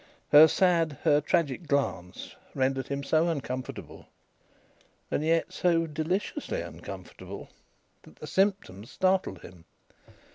[0.31, 4.07] Her sad, her tragic glance rendered him so uncomfortable,
[5.11, 7.49] and yet so deliciously uncomfortable,
[8.01, 9.63] that the symptoms startled him.